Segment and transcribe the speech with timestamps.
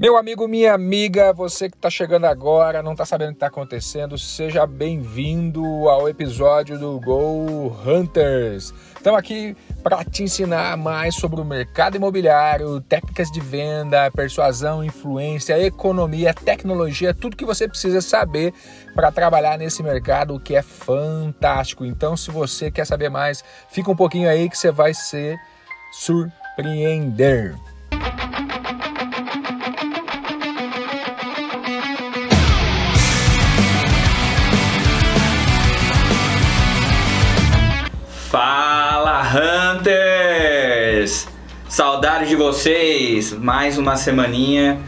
[0.00, 3.48] Meu amigo, minha amiga, você que está chegando agora, não está sabendo o que está
[3.48, 8.72] acontecendo, seja bem-vindo ao episódio do Go Hunters.
[8.94, 15.58] Estamos aqui para te ensinar mais sobre o mercado imobiliário, técnicas de venda, persuasão, influência,
[15.58, 18.54] economia, tecnologia, tudo que você precisa saber
[18.94, 21.84] para trabalhar nesse mercado que é fantástico.
[21.84, 25.36] Então, se você quer saber mais, fica um pouquinho aí que você vai se
[25.90, 27.56] surpreender.
[41.78, 43.32] Saudades de vocês!
[43.32, 44.80] Mais uma semaninha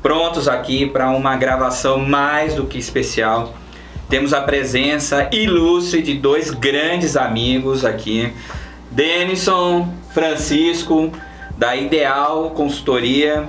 [0.00, 3.52] prontos aqui para uma gravação mais do que especial.
[4.08, 8.32] Temos a presença ilustre de dois grandes amigos aqui,
[8.92, 11.10] Denison, Francisco,
[11.58, 13.48] da Ideal Consultoria,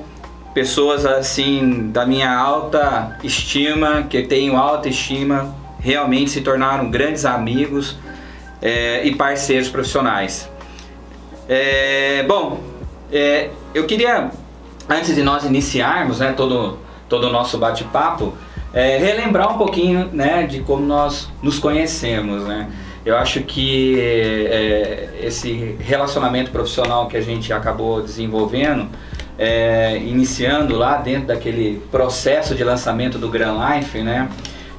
[0.56, 7.96] pessoas assim da minha alta estima, que tenho alta estima, realmente se tornaram grandes amigos
[8.60, 10.50] é, e parceiros profissionais.
[11.48, 12.67] É, bom,
[13.12, 14.32] é, eu queria,
[14.90, 16.78] antes de nós iniciarmos né, todo,
[17.08, 18.34] todo o nosso bate-papo,
[18.74, 22.44] é, relembrar um pouquinho né, de como nós nos conhecemos.
[22.44, 22.70] Né?
[23.06, 28.88] Eu acho que é, esse relacionamento profissional que a gente acabou desenvolvendo,
[29.40, 34.30] é, iniciando lá dentro daquele processo de lançamento do Grand Life, né?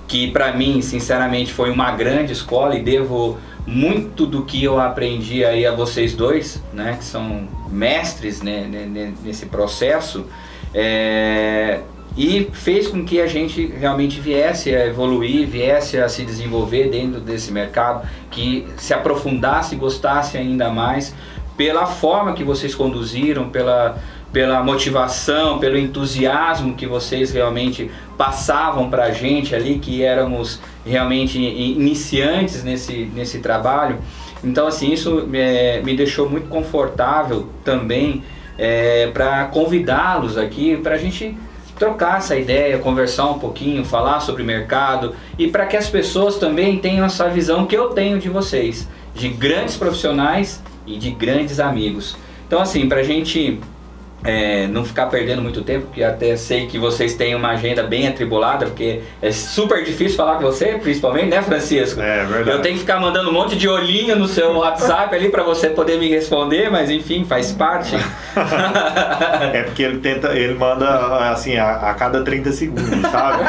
[0.09, 5.45] que para mim, sinceramente, foi uma grande escola e devo muito do que eu aprendi
[5.45, 10.27] aí a vocês dois, né, que são mestres né, nesse processo,
[10.75, 11.81] é,
[12.17, 17.21] e fez com que a gente realmente viesse a evoluir, viesse a se desenvolver dentro
[17.21, 21.15] desse mercado, que se aprofundasse e gostasse ainda mais
[21.57, 23.99] pela forma que vocês conduziram, pela
[24.33, 31.39] pela motivação, pelo entusiasmo que vocês realmente passavam para a gente ali, que éramos realmente
[31.39, 33.99] iniciantes nesse, nesse trabalho.
[34.43, 38.23] Então, assim, isso é, me deixou muito confortável também
[38.57, 41.37] é, para convidá-los aqui para a gente
[41.79, 46.79] trocar essa ideia, conversar um pouquinho, falar sobre mercado e para que as pessoas também
[46.79, 52.17] tenham essa visão que eu tenho de vocês, de grandes profissionais e de grandes amigos.
[52.47, 53.61] Então, assim, para a gente
[54.25, 58.09] é, não ficar perdendo muito tempo, porque até sei que vocês têm uma agenda bem
[58.09, 62.01] atribulada, porque é super difícil falar com você, principalmente, né, Francisco?
[62.01, 62.51] É, verdade.
[62.51, 65.71] Eu tenho que ficar mandando um monte de olhinho no seu WhatsApp ali para você
[65.71, 67.95] poder me responder, mas enfim, faz parte.
[69.55, 73.45] é porque ele tenta, ele manda assim, a, a cada 30 segundos, sabe?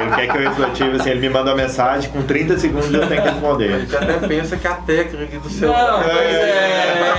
[0.00, 3.06] Ele quer que eu refletive, assim, ele me manda uma mensagem, com 30 segundos eu
[3.06, 3.70] tenho que responder.
[3.70, 5.68] Ele até pensa que a técnica do seu.
[5.68, 7.12] Não, pois é.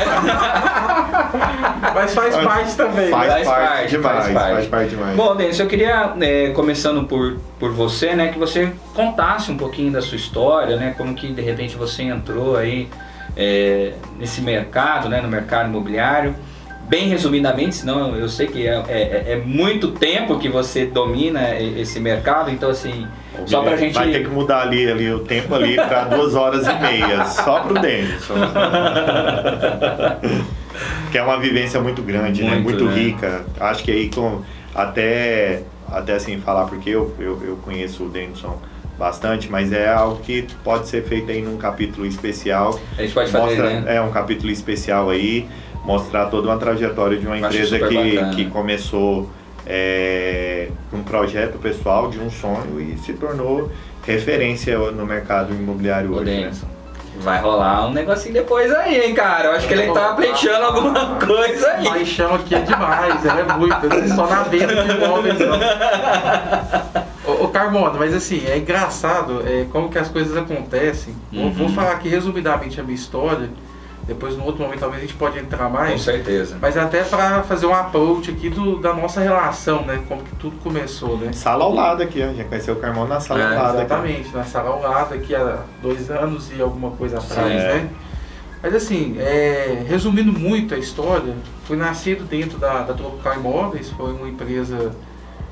[1.93, 3.09] Mas faz parte também.
[3.09, 4.53] Faz, faz parte, parte, demais, faz parte.
[4.53, 5.15] Faz parte demais.
[5.15, 9.91] Bom, Denis, eu queria, é, começando por, por você, né, que você contasse um pouquinho
[9.91, 12.87] da sua história, né, como que de repente você entrou aí
[13.35, 16.35] é, nesse mercado, né, no mercado imobiliário.
[16.87, 21.99] Bem resumidamente, senão eu sei que é, é, é muito tempo que você domina esse
[21.99, 23.07] mercado, então assim,
[23.45, 23.93] só pra gente.
[23.93, 27.61] Vai ter que mudar ali, ali o tempo ali para duas horas e meia, só
[27.61, 28.35] pro Denison.
[31.11, 32.61] que é uma vivência muito grande, muito, né?
[32.61, 32.95] Muito né?
[32.95, 33.45] rica.
[33.59, 34.41] Acho que aí com
[34.73, 38.59] até até assim falar porque eu, eu, eu conheço o Denison
[38.97, 42.79] bastante, mas é algo que pode ser feito aí num capítulo especial.
[42.97, 43.95] A gente pode fazer, Mostra, né?
[43.95, 45.47] É um capítulo especial aí,
[45.83, 49.29] mostrar toda uma trajetória de uma empresa que, que começou
[49.65, 53.71] é, um projeto pessoal de um sonho e se tornou
[54.05, 56.41] referência no mercado imobiliário hoje.
[56.41, 56.51] Né?
[57.17, 59.49] Vai rolar um negocinho depois aí, hein, cara.
[59.49, 61.85] Eu acho que ele tá pleiteando alguma coisa aí.
[61.85, 65.59] Paixão aqui é demais, ela é muito, só na venda de imóveis, não.
[67.25, 71.15] Ô, ô Carmona, mas assim, é engraçado é, como que as coisas acontecem.
[71.31, 71.51] Uhum.
[71.51, 73.49] Vou, vou falar aqui resumidamente a minha história.
[74.05, 75.93] Depois, no outro momento, talvez a gente pode entrar mais.
[75.93, 76.57] Com certeza.
[76.61, 80.03] Mas até para fazer um approach aqui do, da nossa relação, né?
[80.09, 81.31] Como que tudo começou, né?
[81.31, 82.33] Sala ao lado aqui, ó.
[82.33, 83.77] Já conheceu o Carmão na sala é, ao lado.
[83.77, 84.35] Exatamente, aqui.
[84.35, 87.73] na sala ao lado aqui há dois anos e alguma coisa atrás, é.
[87.75, 87.89] né?
[88.61, 91.33] Mas assim, é, resumindo muito a história,
[91.65, 94.93] fui nascido dentro da, da Tropical Imóveis, foi uma empresa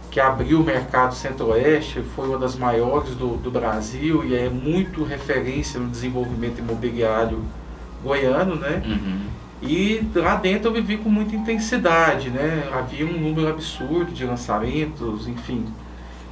[0.10, 5.06] que abriu o mercado centro-oeste, foi uma das maiores do, do Brasil e é muito
[5.06, 7.40] referência no desenvolvimento imobiliário
[8.04, 8.82] goiano, né?
[8.86, 9.20] Uhum.
[9.62, 12.68] E lá dentro eu vivi com muita intensidade, né?
[12.74, 15.66] Havia um número absurdo de lançamentos, enfim.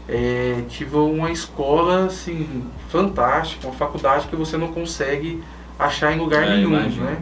[0.07, 5.43] É, tive uma escola assim fantástica, uma faculdade que você não consegue
[5.77, 7.05] achar em lugar é, nenhum, imagino.
[7.05, 7.17] né?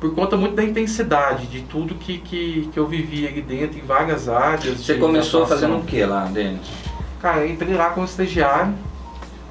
[0.00, 3.82] por conta muito da intensidade de tudo que, que, que eu vivi ali dentro, em
[3.82, 4.80] várias áreas.
[4.80, 6.72] Você começou fazendo o que lá dentro?
[7.20, 8.72] Cara, eu entrei lá como estagiário,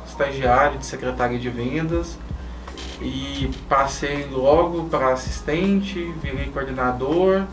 [0.08, 2.18] estagiário de secretária de vendas
[3.02, 7.44] e passei logo para assistente, virei coordenador.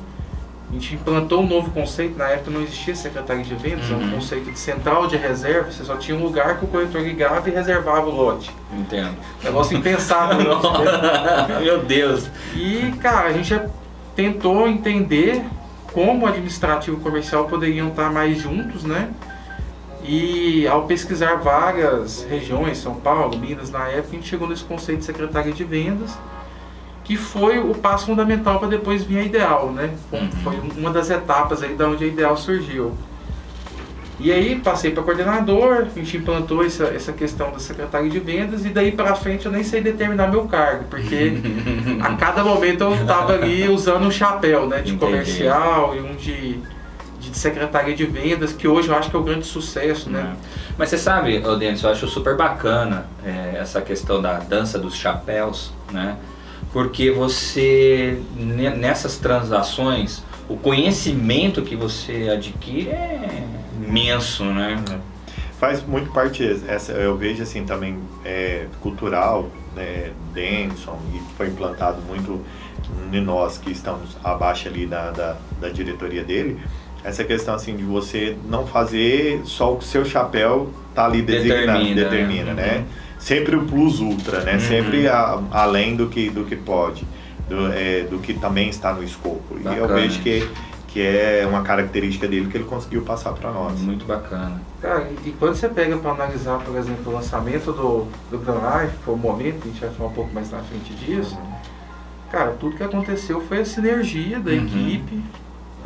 [0.69, 4.05] A gente implantou um novo conceito, na época não existia secretária de vendas, uhum.
[4.05, 7.49] um conceito de central de reserva, você só tinha um lugar que o corretor ligava
[7.49, 8.51] e reservava o lote.
[8.73, 9.15] Entendo.
[9.45, 10.59] Negócio impensável.
[11.63, 12.29] Meu Deus.
[12.57, 13.57] E, cara, a gente
[14.17, 15.45] tentou entender
[15.93, 19.09] como o administrativo e comercial poderiam estar mais juntos, né?
[20.07, 25.01] E ao pesquisar várias regiões, São Paulo, Minas, na época, a gente chegou nesse conceito
[25.01, 26.17] de secretária de vendas,
[27.03, 29.91] que foi o passo fundamental para depois vir a Ideal, né?
[30.13, 30.31] Uhum.
[30.45, 32.93] Foi uma das etapas aí da onde a Ideal surgiu.
[34.19, 38.65] E aí passei para coordenador, a gente implantou essa, essa questão da secretária de vendas
[38.65, 41.35] e daí para frente eu nem sei determinar meu cargo, porque
[42.01, 44.99] a cada momento eu estava ali usando um chapéu, né, de Entendi.
[44.99, 46.59] comercial e um de
[47.39, 50.35] secretaria de vendas, que hoje eu acho que é o um grande sucesso, né?
[50.35, 50.73] É.
[50.79, 55.73] Mas você sabe, Denis, eu acho super bacana é, essa questão da dança dos chapéus,
[55.93, 56.17] né?
[56.73, 63.47] Porque você, nessas transações, o conhecimento que você adquire é
[63.87, 64.83] imenso, né?
[64.91, 65.17] É.
[65.59, 72.03] Faz muito parte, essa, eu vejo assim também, é, cultural, né, Denson, e foi implantado
[72.03, 72.45] muito
[73.11, 76.61] em nós que estamos abaixo ali da, da, da diretoria dele,
[77.07, 81.79] essa questão assim de você não fazer só o que seu chapéu tá ali designado,
[81.79, 82.63] determina, determina né?
[82.79, 82.85] né?
[83.17, 84.55] Sempre o plus ultra, né?
[84.55, 84.61] Uhum.
[84.61, 87.07] Sempre a, além do que, do que pode,
[87.49, 89.55] do, é, do que também está no escopo.
[89.55, 89.77] Bacana.
[89.77, 90.51] E eu vejo que,
[90.89, 93.81] que é uma característica dele que ele conseguiu passar para nós.
[93.81, 94.61] Muito bacana.
[94.83, 98.97] Cara, e quando você pega para analisar, por exemplo, o lançamento do, do Grand Life,
[99.05, 101.53] foi o momento, a gente vai falar um pouco mais na frente disso, uhum.
[102.33, 104.57] cara, tudo que aconteceu foi a sinergia da uhum.
[104.57, 105.23] equipe,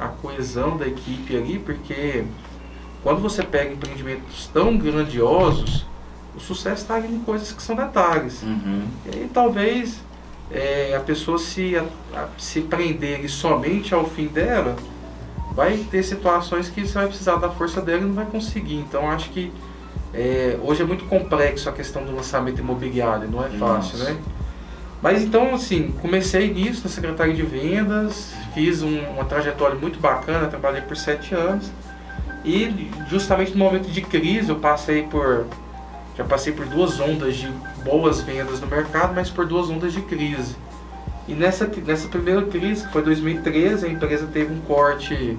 [0.00, 2.25] a coesão da equipe ali, porque
[3.02, 5.87] quando você pega empreendimentos tão grandiosos,
[6.35, 8.43] o sucesso está em coisas que são detalhes.
[8.43, 8.85] Uhum.
[9.06, 10.00] E aí talvez
[10.50, 14.76] é, a pessoa se, a, a, se prender somente ao fim dela,
[15.52, 18.76] vai ter situações que você vai precisar da força dela e não vai conseguir.
[18.76, 19.52] Então acho que
[20.12, 24.12] é, hoje é muito complexo a questão do lançamento imobiliário, não é fácil, Nossa.
[24.12, 24.20] né?
[25.02, 30.47] Mas então, assim, comecei nisso na Secretaria de Vendas, fiz um, uma trajetória muito bacana,
[30.49, 31.70] trabalhei por sete anos.
[32.44, 35.47] E justamente no momento de crise eu passei por.
[36.17, 37.49] Já passei por duas ondas de
[37.82, 40.55] boas vendas no mercado, mas por duas ondas de crise.
[41.26, 45.38] E nessa, nessa primeira crise, que foi 2013, a empresa teve um corte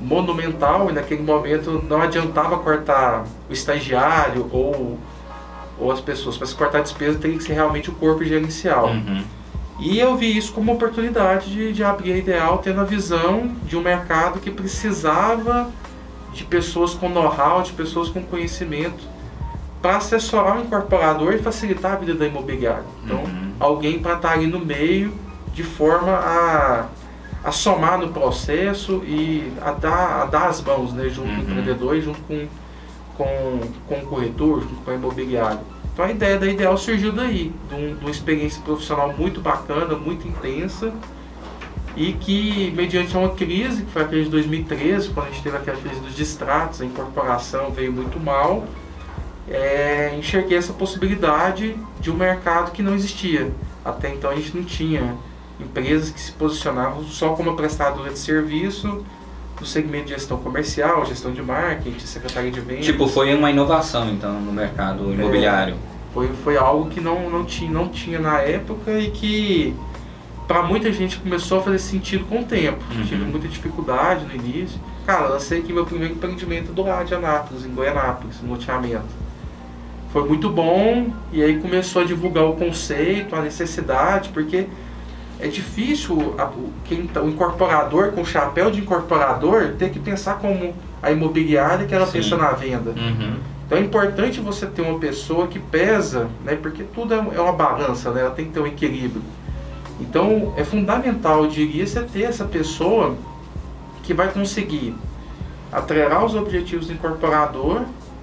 [0.00, 4.98] monumental e naquele momento não adiantava cortar o estagiário ou
[5.78, 6.36] ou as pessoas.
[6.36, 8.88] Para se cortar despesa, tem que ser realmente o corpo gerencial.
[8.88, 9.22] Uhum.
[9.78, 13.50] E eu vi isso como uma oportunidade de, de abrir a Ideal, tendo a visão
[13.64, 15.70] de um mercado que precisava
[16.32, 19.04] de pessoas com know-how, de pessoas com conhecimento,
[19.82, 22.84] para assessorar o incorporador e facilitar a vida da imobiliária.
[23.04, 23.52] Então, uhum.
[23.60, 25.14] alguém para estar ali no meio,
[25.52, 26.86] de forma a,
[27.44, 31.36] a somar no processo e a dar, a dar as mãos né, junto uhum.
[31.36, 32.46] com o empreendedor e junto com
[33.16, 35.60] com, com o corretor, com o imobiliário.
[35.92, 39.94] Então a ideia da Ideal surgiu daí, de, um, de uma experiência profissional muito bacana,
[39.96, 40.92] muito intensa,
[41.96, 45.56] e que mediante uma crise, que foi a crise de 2013, quando a gente teve
[45.56, 48.66] aquela crise dos distratos, a incorporação veio muito mal,
[49.48, 53.50] é, enxerguei essa possibilidade de um mercado que não existia.
[53.82, 55.16] Até então a gente não tinha
[55.58, 59.02] empresas que se posicionavam só como prestadora de serviço
[59.60, 62.84] no segmento de gestão comercial, gestão de marketing, secretaria de vendas.
[62.84, 65.74] Tipo, foi uma inovação então no mercado imobiliário.
[65.74, 69.74] É, foi, foi algo que não, não, tinha, não tinha na época e que
[70.46, 72.82] para muita gente começou a fazer sentido com o tempo.
[72.94, 73.04] Uhum.
[73.04, 74.78] Tive muita dificuldade no início.
[75.04, 79.26] Cara, lancei aqui meu primeiro empreendimento do lado de Anápolis, em Goianápolis, no loteamento.
[80.12, 84.66] Foi muito bom e aí começou a divulgar o conceito, a necessidade, porque
[85.38, 86.50] é difícil a,
[86.84, 91.86] quem, tá, o incorporador com o chapéu de incorporador ter que pensar como a imobiliária
[91.86, 92.12] que ela Sim.
[92.12, 92.90] pensa na venda.
[92.90, 93.36] Uhum.
[93.66, 97.52] Então é importante você ter uma pessoa que pesa, né, porque tudo é, é uma
[97.52, 99.22] balança, né, ela tem que ter um equilíbrio.
[100.00, 103.16] Então é fundamental, eu diria, você ter essa pessoa
[104.02, 104.94] que vai conseguir
[105.72, 107.82] atrelar os objetivos do incorporador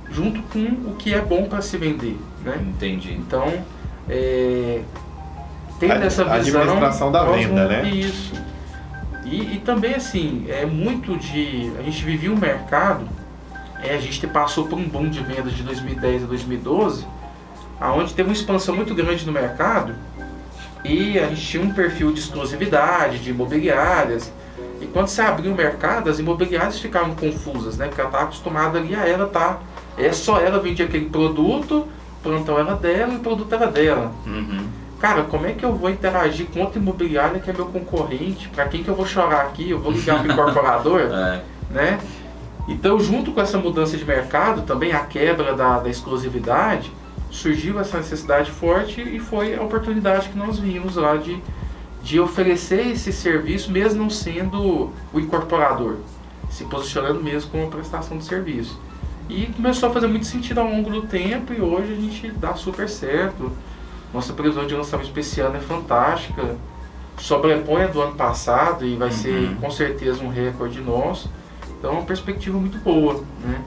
[0.10, 2.18] junto com o que é bom para se vender.
[2.44, 2.60] Né?
[2.62, 3.14] Entendi.
[3.14, 3.52] Então,
[4.08, 4.82] é,
[5.80, 6.32] tendo essa visão.
[6.32, 7.90] A administração da venda, né?
[7.90, 8.34] Isso.
[9.26, 11.72] E, e, também, assim, é muito de.
[11.80, 13.08] A gente vivia um mercado,
[13.82, 17.08] é, a gente passou por um boom de vendas de 2010 a 2012,
[17.80, 19.96] aonde teve uma expansão muito grande no mercado
[20.86, 24.32] E a gente tinha um perfil de exclusividade, de imobiliárias.
[24.82, 27.88] E quando você abriu o mercado, as imobiliárias ficavam confusas, né?
[27.88, 29.60] Porque ela estava acostumada ali a ela tá.
[29.98, 31.88] É só ela vendia aquele produto,
[32.22, 34.12] plantão era dela e o produto era dela.
[34.26, 34.83] Uhum.
[35.04, 38.48] Cara, como é que eu vou interagir com outra imobiliária que é meu concorrente?
[38.48, 39.70] Para quem que eu vou chorar aqui?
[39.70, 41.02] Eu vou ligar para incorporador?
[41.02, 41.44] é.
[41.70, 42.00] né?
[42.70, 46.90] Então, junto com essa mudança de mercado, também a quebra da, da exclusividade,
[47.30, 51.38] surgiu essa necessidade forte e foi a oportunidade que nós vimos lá de,
[52.02, 55.98] de oferecer esse serviço, mesmo não sendo o incorporador,
[56.50, 58.80] se posicionando mesmo como prestação de serviço.
[59.28, 62.56] E começou a fazer muito sentido ao longo do tempo e hoje a gente dá
[62.56, 63.52] super certo.
[64.14, 66.56] Nossa previsão de lançamento especial é fantástica,
[67.18, 69.14] sobrepõe a do ano passado e vai uhum.
[69.14, 71.30] ser com certeza um recorde nosso.
[71.80, 73.62] Então é uma perspectiva muito boa, né?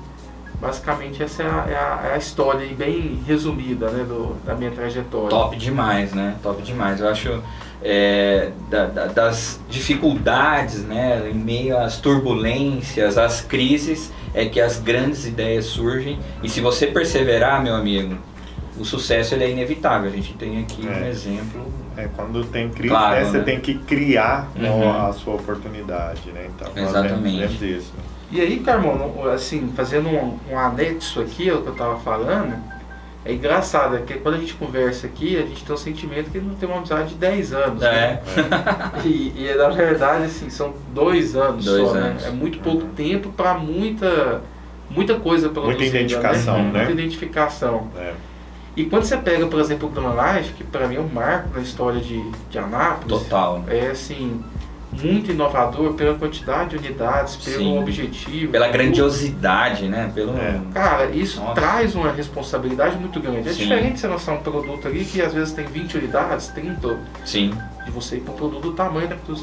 [0.61, 4.71] Basicamente essa é a, é a, é a história bem resumida né, do, da minha
[4.71, 5.29] trajetória.
[5.29, 6.37] Top demais, né?
[6.43, 7.01] Top demais.
[7.01, 7.43] Eu acho
[7.83, 14.79] é, da, da, das dificuldades, né, em meio às turbulências, às crises, é que as
[14.79, 16.19] grandes ideias surgem.
[16.43, 18.17] E se você perseverar, meu amigo,
[18.79, 20.11] o sucesso ele é inevitável.
[20.11, 20.91] A gente tem aqui é.
[20.91, 21.73] um exemplo.
[21.97, 23.45] É, quando tem crise, claro, né, você né?
[23.45, 25.09] tem que criar uhum.
[25.09, 26.49] a sua oportunidade, né?
[26.55, 27.65] Então, Exatamente.
[27.65, 27.93] isso.
[28.31, 32.55] E aí, Carmão, assim, fazendo um, um anexo aqui ao que eu estava falando,
[33.25, 36.31] é engraçado, é que quando a gente conversa aqui, a gente tem o um sentimento
[36.31, 37.83] que não tem uma amizade de 10 anos.
[37.83, 37.91] É.
[37.91, 38.21] Né?
[39.05, 42.01] E, e, na verdade, assim, são dois anos dois só, né?
[42.01, 42.23] anos.
[42.23, 42.29] né?
[42.29, 42.95] É muito pouco uhum.
[42.95, 44.43] tempo para muita,
[44.91, 45.81] muita coisa produzida.
[45.81, 46.71] Muita identificação, né?
[46.71, 46.85] né?
[46.85, 47.89] Muita identificação.
[47.97, 48.13] É.
[48.77, 51.49] E quando você pega, por exemplo, o Grama Life, que para mim é um marco
[51.55, 53.23] na história de, de Anápolis.
[53.23, 53.65] Total.
[53.69, 54.45] É assim,
[54.93, 58.53] muito inovador pela quantidade de unidades, pelo Sim, objetivo.
[58.53, 60.11] Pela grandiosidade, né?
[60.15, 60.37] Pelo...
[60.37, 60.61] É.
[60.75, 61.55] Cara, isso Nossa.
[61.55, 63.49] traz uma responsabilidade muito grande.
[63.49, 63.63] É Sim.
[63.63, 66.99] diferente você lançar um produto ali que às vezes tem 20 unidades, 30.
[67.25, 67.55] Sim.
[67.85, 69.17] De você ir para um produto do tamanho, né?
[69.27, 69.37] É.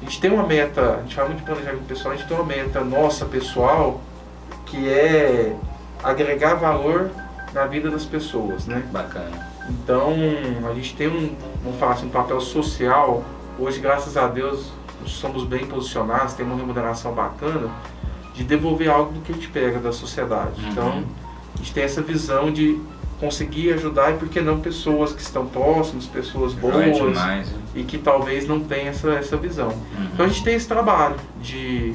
[0.00, 2.36] A gente tem uma meta, a gente fala muito de planejamento pessoal, a gente tem
[2.36, 4.00] uma meta nossa pessoal
[4.66, 5.54] que é
[6.02, 7.10] agregar valor
[7.52, 8.82] na vida das pessoas, né?
[8.90, 9.48] Bacana.
[9.68, 10.14] Então,
[10.68, 13.22] a gente tem um, vamos falar assim, um papel social.
[13.58, 14.72] Hoje, graças a Deus,
[15.06, 17.70] somos bem posicionados, temos uma remuneração bacana
[18.34, 20.62] de devolver algo do que a gente pega da sociedade.
[20.62, 20.70] Uhum.
[20.70, 21.04] Então,
[21.54, 22.80] a gente tem essa visão de
[23.20, 27.58] conseguir ajudar e por que não pessoas que estão próximas, pessoas boas é demais, né?
[27.72, 29.68] e que talvez não tenham essa, essa visão.
[29.68, 30.08] Uhum.
[30.12, 31.94] Então a gente tem esse trabalho de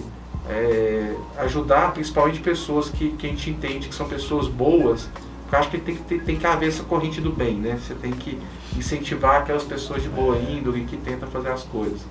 [0.50, 5.10] é, ajudar principalmente pessoas que, que a gente entende que são pessoas boas
[5.52, 7.80] eu acho que tem que, tem que haver essa corrente do bem, né?
[7.82, 8.38] Você tem que
[8.76, 12.02] incentivar aquelas pessoas de boa índole que tentam fazer as coisas.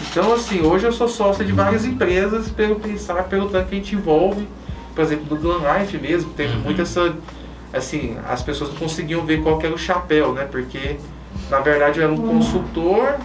[0.00, 3.78] Então, assim, hoje eu sou sócio de várias empresas pelo pensar, pelo tanto que a
[3.78, 4.46] gente envolve.
[4.94, 6.62] Por exemplo, do Glam Life mesmo, teve uhum.
[6.62, 7.14] muito essa.
[7.72, 10.46] Assim, as pessoas não conseguiam ver qual era o chapéu, né?
[10.50, 10.96] Porque,
[11.50, 12.38] na verdade, eu era um uhum.
[12.38, 13.16] consultor,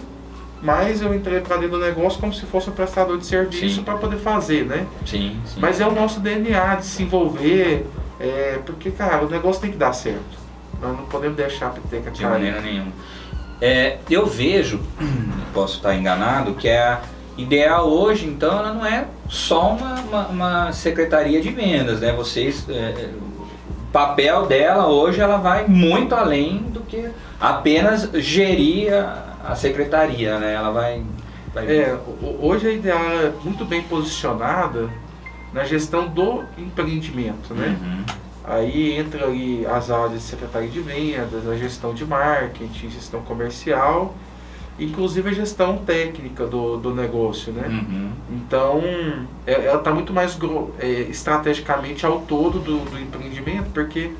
[0.60, 3.94] mas eu entrei para dentro do negócio como se fosse um prestador de serviço para
[3.96, 4.86] poder fazer, né?
[5.06, 5.60] Sim, sim.
[5.60, 7.86] Mas é o nosso DNA de se envolver
[8.18, 10.44] é, porque, cara, o negócio tem que dar certo.
[10.80, 12.92] Nós não podemos deixar a peteca De maneira nenhuma.
[13.60, 14.80] É, eu vejo,
[15.52, 17.00] posso estar enganado, que a
[17.36, 22.12] ideal hoje, então, ela não é só uma, uma, uma secretaria de vendas, né?
[22.12, 27.08] Vocês, é, o papel dela hoje, ela vai muito além do que
[27.40, 30.54] apenas gerir a, a secretaria, né?
[30.54, 31.02] Ela vai...
[31.52, 31.66] vai...
[31.66, 31.98] É,
[32.40, 34.88] hoje a ideal é muito bem posicionada
[35.54, 37.78] na gestão do empreendimento, né?
[37.80, 38.04] Uhum.
[38.44, 44.14] Aí entra ali as áreas de secretaria de vendas, a gestão de marketing, gestão comercial,
[44.78, 47.68] inclusive a gestão técnica do, do negócio, né?
[47.68, 48.10] Uhum.
[48.32, 48.82] Então,
[49.46, 50.36] é, ela está muito mais
[50.80, 54.10] é, estrategicamente ao todo do, do empreendimento, porque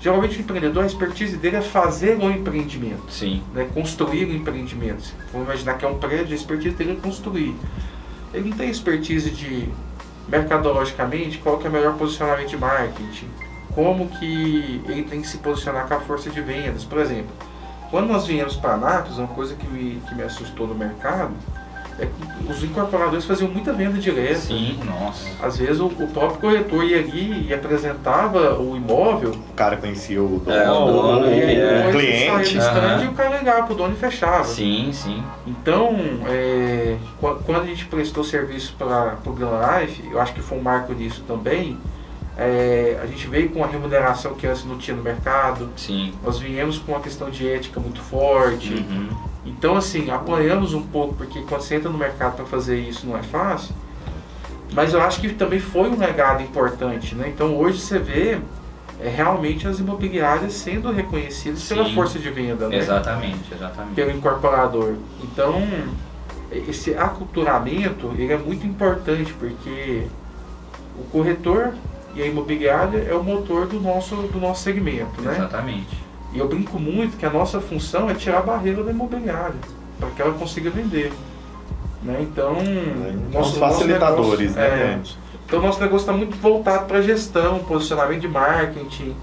[0.00, 3.04] geralmente o empreendedor, a expertise dele é fazer o empreendimento.
[3.08, 3.40] Sim.
[3.54, 3.68] Né?
[3.72, 5.14] Construir o empreendimento.
[5.32, 7.54] Vamos imaginar que é um prédio, a expertise dele é construir.
[8.34, 9.68] Ele não tem expertise de
[10.28, 13.28] mercadologicamente, qual que é o melhor posicionamento de marketing,
[13.74, 16.84] como que ele tem que se posicionar com a força de vendas.
[16.84, 17.32] Por exemplo,
[17.90, 21.32] quando nós viemos para Anápolis, uma coisa que me, que me assustou no mercado
[22.02, 24.40] é que os incorporadores faziam muita venda direta.
[24.40, 25.28] Sim, nossa.
[25.40, 29.30] Às vezes o, o próprio corretor ia ali e apresentava o imóvel.
[29.30, 31.86] O cara conhecia o dono, é, o, dono, e, é.
[31.88, 32.58] o cliente.
[32.58, 33.04] Uhum.
[33.04, 34.44] E o cara ligava pro dono e fechava.
[34.44, 35.22] Sim, sim.
[35.46, 35.96] Então,
[36.28, 40.62] é, quando a gente prestou serviço para o Grand Life, eu acho que foi um
[40.62, 41.78] marco nisso também.
[42.36, 45.68] É, a gente veio com uma remuneração que antes não tinha no mercado.
[45.76, 46.12] Sim.
[46.24, 48.72] Nós viemos com uma questão de ética muito forte.
[48.72, 49.31] Uhum.
[49.44, 53.16] Então, assim, apoiamos um pouco, porque quando você entra no mercado para fazer isso não
[53.16, 53.74] é fácil.
[54.72, 57.28] Mas eu acho que também foi um legado importante, né?
[57.28, 58.40] Então, hoje você vê
[59.00, 61.74] é realmente as imobiliárias sendo reconhecidas Sim.
[61.74, 62.76] pela força de venda, né?
[62.76, 63.94] Exatamente, exatamente.
[63.94, 64.94] Pelo incorporador.
[65.24, 65.60] Então,
[66.52, 70.06] esse aculturamento ele é muito importante porque
[70.96, 71.72] o corretor
[72.14, 75.32] e a imobiliária é o motor do nosso, do nosso segmento, né?
[75.32, 76.02] Exatamente.
[76.32, 79.54] E eu brinco muito que a nossa função é tirar a barreira da imobiliária
[79.98, 81.12] para que ela consiga vender.
[82.02, 82.18] Né?
[82.22, 84.92] Então, é, nosso, facilitadores, nosso negócio, né?
[84.94, 85.00] É,
[85.46, 89.14] então, nosso negócio está muito voltado para gestão, posicionamento de marketing,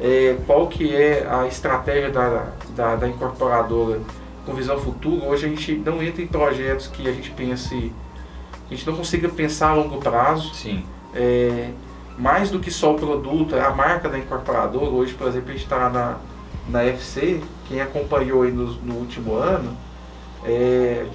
[0.00, 4.00] é, qual que é a estratégia da, da, da, incorporadora
[4.46, 5.24] com visão futura.
[5.26, 7.92] Hoje a gente não entra em projetos que a gente pense,
[8.70, 10.54] a gente não consiga pensar a longo prazo.
[10.54, 10.84] Sim.
[11.14, 11.70] É,
[12.18, 14.90] mais do que só o produto, é a marca da incorporadora.
[14.90, 16.16] Hoje, por exemplo, a gente está na,
[16.68, 19.76] na FC, quem acompanhou aí no, no último ano,
[20.44, 21.06] é,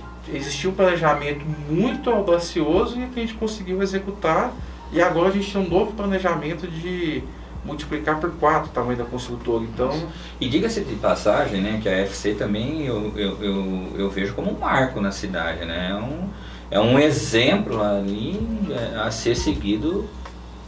[0.65, 4.53] um planejamento muito audacioso e que a gente conseguiu executar.
[4.91, 7.23] E agora a gente tem um novo planejamento de
[7.65, 9.63] multiplicar por quatro o tamanho da construtora.
[9.63, 9.91] Então...
[10.39, 14.51] E diga-se de passagem, né, que a FC também eu, eu, eu, eu, vejo como
[14.51, 15.89] um marco na cidade, né?
[15.91, 16.29] É um,
[16.69, 20.07] é um exemplo ali é, a ser seguido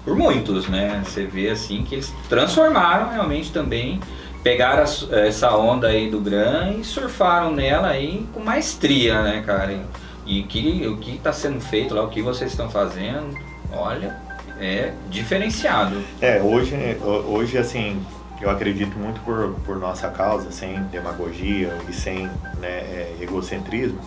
[0.04, 1.02] por muitos, né?
[1.04, 4.00] Você vê assim que eles transformaram realmente também,
[4.46, 9.80] pegaram essa onda aí do Gran e surfaram nela aí com maestria, né, cara?
[10.24, 13.36] E que, o que está sendo feito lá, o que vocês estão fazendo,
[13.74, 14.16] olha,
[14.60, 16.00] é diferenciado.
[16.22, 18.00] É, hoje, hoje assim,
[18.40, 22.28] eu acredito muito por, por nossa causa, sem demagogia e sem
[22.60, 23.98] né, é, egocentrismo,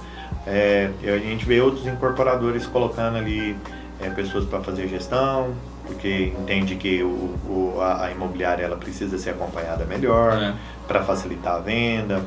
[0.46, 3.56] é, a gente vê outros incorporadores colocando ali
[4.00, 5.52] é, pessoas para fazer gestão,
[5.88, 10.54] porque entende que o, o a, a, imobiliária ela precisa ser acompanhada melhor é.
[10.86, 12.22] para facilitar a venda,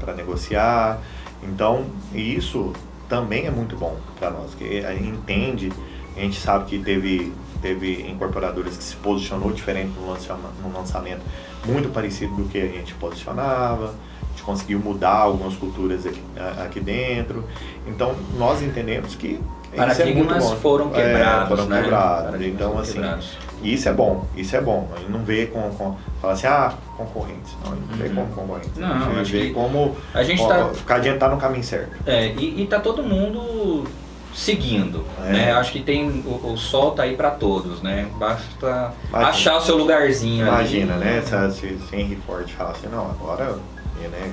[0.00, 0.98] para negociar.
[1.42, 2.72] Então, isso
[3.08, 5.70] também é muito bom para nós, que a gente entende,
[6.16, 11.20] a gente sabe que teve, teve incorporadoras que se posicionou diferente no lançamento, no lançamento
[11.66, 13.94] muito parecido do que a gente posicionava,
[14.42, 16.20] gente conseguiu mudar algumas culturas aqui,
[16.64, 17.44] aqui dentro.
[17.86, 19.40] Então, nós entendemos que
[19.74, 21.82] Paradigmas é foram quebrados, é, foram né?
[21.82, 22.42] quebrados.
[22.42, 23.38] Então, assim, quebrados.
[23.62, 24.90] isso é bom, isso é bom.
[24.94, 27.56] A gente não vê com, com fala assim, ah, concorrentes.
[27.64, 28.14] Não, a gente não vê uhum.
[28.14, 28.76] como concorrentes.
[28.76, 31.90] Não, a gente vê como a gente tá, ficar adiantado no caminho certo.
[32.04, 33.84] É, e, e tá todo mundo
[34.34, 35.32] seguindo, é.
[35.32, 35.52] né?
[35.52, 38.08] Acho que tem o, o sol tá aí para todos, né?
[38.18, 39.30] Basta Imagina.
[39.30, 40.46] achar o seu lugarzinho.
[40.46, 41.04] Imagina, ali.
[41.04, 41.22] né?
[41.22, 43.58] Se, se, se Henry Ford falar assim, não, agora,
[44.08, 44.32] né?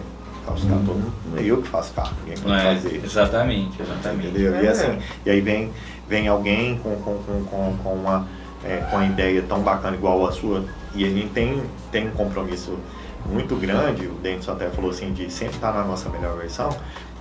[0.53, 3.01] Os carros todo não é eu que faço carro, ninguém pode é, fazer.
[3.03, 4.27] Exatamente, exatamente.
[4.27, 4.55] Entendeu?
[4.55, 4.63] É.
[4.63, 5.71] E assim, e aí vem,
[6.07, 8.27] vem alguém com, com, com, com, com uma,
[8.65, 12.79] é, com uma ideia tão bacana igual a sua, e ele tem, tem um compromisso
[13.27, 16.75] muito grande, o Denison até falou assim, de sempre estar na nossa melhor versão,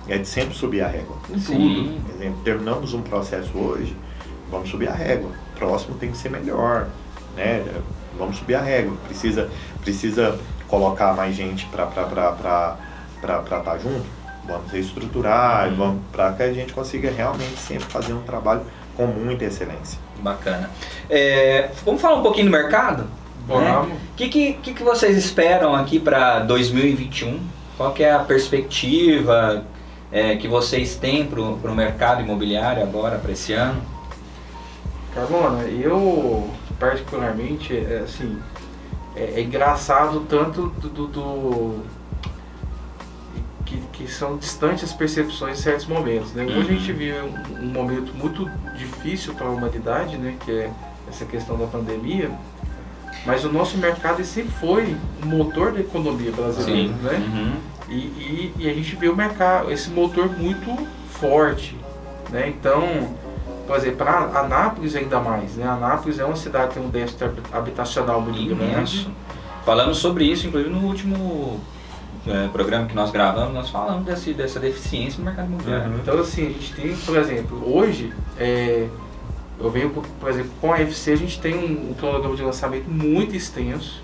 [0.07, 1.17] é de sempre subir a régua.
[1.29, 2.01] Em tudo.
[2.01, 3.95] Por exemplo, terminamos um processo hoje,
[4.49, 5.31] vamos subir a régua.
[5.55, 6.87] Próximo tem que ser melhor.
[7.35, 7.63] Né?
[8.17, 8.95] Vamos subir a régua.
[9.05, 9.49] Precisa,
[9.81, 14.05] precisa colocar mais gente para estar tá junto,
[14.45, 15.75] vamos reestruturar, uhum.
[15.75, 18.61] vamos para que a gente consiga realmente sempre fazer um trabalho
[18.95, 19.99] com muita excelência.
[20.19, 20.69] Bacana.
[21.09, 23.07] É, vamos falar um pouquinho do mercado?
[23.47, 23.97] O né?
[24.15, 27.39] que, que, que vocês esperam aqui para 2021?
[27.77, 29.63] Qual que é a perspectiva
[30.11, 33.81] é, que vocês têm para o mercado imobiliário agora, para esse ano?
[35.15, 38.37] Carmona, eu particularmente, é, assim,
[39.19, 41.83] é, é engraçado tanto do, do
[43.65, 46.33] que, que são distantes as percepções em certos momentos.
[46.33, 46.45] Né?
[46.45, 46.97] Hoje a gente uhum.
[46.97, 50.35] vive um, um momento muito difícil para a humanidade, né?
[50.43, 50.71] que é
[51.07, 52.31] essa questão da pandemia,
[53.25, 56.93] mas o nosso mercado sempre foi o motor da economia brasileira.
[56.93, 56.95] Sim.
[57.03, 57.13] Né?
[57.17, 57.55] Uhum.
[57.89, 61.75] E, e, e, a gente vê o mercado, esse motor muito forte.
[62.29, 62.47] Né?
[62.47, 63.09] Então,
[63.69, 65.55] por exemplo, para Anápolis ainda mais.
[65.55, 65.63] Né?
[65.63, 69.07] Anápolis é uma cidade que tem um déficit habitacional muito grande.
[69.63, 71.61] Falamos sobre isso, inclusive, no último
[72.25, 75.91] é, programa que nós gravamos, nós falamos desse, dessa deficiência no mercado imobiliário.
[75.91, 75.99] Uhum.
[75.99, 78.87] Então, assim, a gente tem, por exemplo, hoje, é,
[79.59, 82.89] eu venho, por exemplo, com a FC, a gente tem um, um cronograma de lançamento
[82.89, 84.01] muito extenso,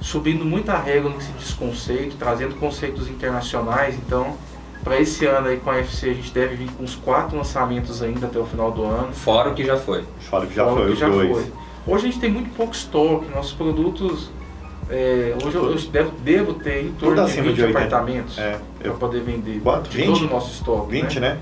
[0.00, 3.94] subindo muita regra nesse conceito, trazendo conceitos internacionais.
[3.94, 4.38] Então,
[4.82, 8.02] para esse ano aí com a FC, a gente deve vir com uns quatro lançamentos
[8.02, 9.12] ainda até o final do ano.
[9.12, 10.04] Fora o que já foi.
[10.20, 11.30] Fora o que já Fora foi, que já dois.
[11.30, 11.52] Foi.
[11.86, 14.30] Hoje a gente tem muito pouco estoque, nossos produtos
[14.90, 18.92] é, hoje eu, eu devo, devo, ter em torno de 20 de apartamentos é, para
[18.92, 19.60] poder vender.
[19.60, 19.90] Quanto?
[19.90, 20.06] De 20?
[20.06, 20.90] todo o nosso estoque.
[20.90, 21.28] 20, né?
[21.28, 21.38] né?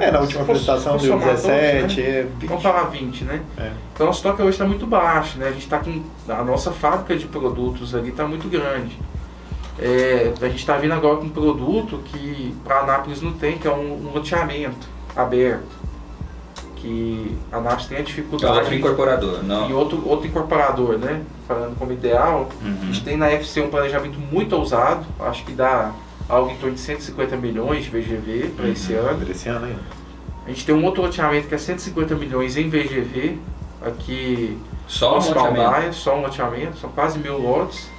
[0.00, 2.26] É, é, na última apresentação deu 17, né?
[2.38, 2.48] 20.
[2.48, 3.40] Vamos falar 20, né?
[3.56, 3.70] É.
[3.94, 5.48] Então o estoque hoje está muito baixo, né?
[5.48, 6.02] A gente está com.
[6.28, 8.98] A nossa fábrica de produtos ali está muito grande.
[9.80, 13.66] É, a gente está vindo agora com um produto que para Anápolis não tem, que
[13.66, 15.80] é um, um loteamento aberto
[16.76, 18.58] que a Anápolis tem a dificuldade.
[18.58, 19.68] Outro incorporador, não.
[19.68, 21.22] E outro, outro incorporador, né?
[21.46, 22.76] Falando como ideal, uhum.
[22.82, 25.92] a gente tem na FC um planejamento muito ousado, acho que dá
[26.28, 28.72] algo em torno de 150 milhões de VGV para uhum.
[28.72, 29.30] esse ano.
[29.30, 30.00] Esse ano ainda.
[30.46, 33.38] A gente tem um outro loteamento que é 150 milhões em VGV,
[33.82, 34.56] aqui
[34.88, 35.20] só um
[35.92, 37.89] só um loteamento, são quase mil lotes.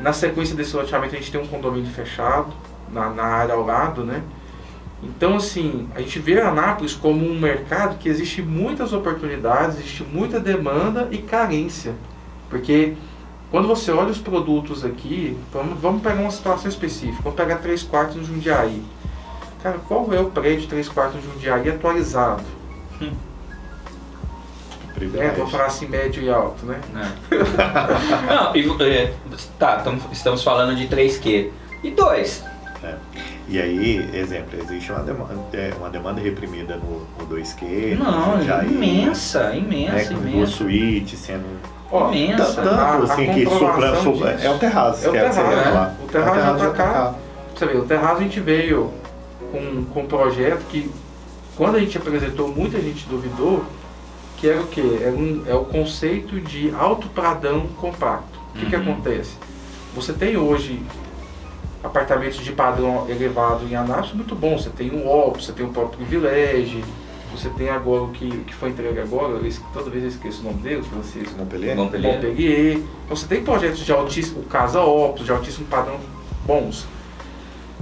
[0.00, 2.52] Na sequência desse loteamento a gente tem um condomínio fechado
[2.92, 4.22] na, na área ao lado, né?
[5.02, 10.02] Então, assim, a gente vê a Anápolis como um mercado que existe muitas oportunidades, existe
[10.02, 11.94] muita demanda e carência.
[12.50, 12.94] Porque
[13.50, 17.82] quando você olha os produtos aqui, vamos, vamos pegar uma situação específica, vamos pegar 3
[17.84, 18.82] quartos no Jundiaí.
[19.62, 22.42] Cara, qual é o prédio 3 quartos no Jundiaí atualizado?
[23.00, 23.12] Hum.
[25.18, 26.80] É, vou falar assim, médio e alto, né?
[26.94, 28.34] É.
[28.34, 29.14] Não, e, é,
[29.58, 31.50] tá, estamos falando de 3Q.
[31.82, 32.44] E 2?
[32.82, 32.94] É.
[33.48, 37.96] E aí, exemplo, existe uma demanda, é, uma demanda reprimida no, no 2Q.
[37.98, 40.52] Não, imensa, imensa, né, com imensa.
[40.52, 41.46] suíte sendo.
[41.90, 42.62] Oh, imensa.
[42.62, 45.06] Tanto a, assim a que supra, supra, é o terraço.
[45.06, 46.04] É o terraço, é.
[46.04, 47.14] O terraço já está cá.
[47.54, 48.92] Você vê, o terraço a gente veio
[49.50, 50.90] com, com um projeto que,
[51.56, 53.64] quando a gente apresentou, muita gente duvidou,
[54.38, 55.00] que era o quê?
[55.02, 58.38] É, um, é o conceito de alto pradão compacto.
[58.50, 58.70] O que, uhum.
[58.70, 59.36] que acontece?
[59.94, 60.80] Você tem hoje
[61.82, 64.56] apartamentos de padrão elevado em Anápolis muito bom.
[64.56, 66.82] Você tem um OP, você tem o próprio privilégio,
[67.32, 70.44] você tem agora o que, que foi entregue agora, eu, toda vez eu esqueço o
[70.44, 71.36] nome dele, Francisco.
[71.38, 71.76] Montpellier.
[71.76, 72.12] Montpellier.
[72.12, 72.72] Montpellier.
[73.04, 75.98] Então você tem projetos de altíssimo, casa Opus, de altíssimo padrão
[76.46, 76.86] bons.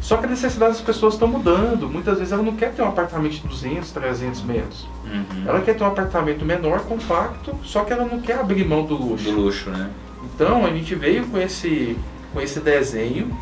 [0.00, 1.88] Só que a necessidade das pessoas estão mudando.
[1.88, 4.86] Muitas vezes ela não quer ter um apartamento de 200, 300 metros.
[5.04, 5.44] Uhum.
[5.46, 8.94] Ela quer ter um apartamento menor, compacto, só que ela não quer abrir mão do
[8.94, 9.24] luxo.
[9.24, 9.90] Do luxo, né?
[10.22, 11.96] Então a gente veio com esse,
[12.32, 13.36] com esse desenho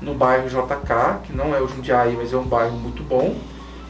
[0.00, 3.36] no bairro JK, que não é o Jundiaí, mas é um bairro muito bom.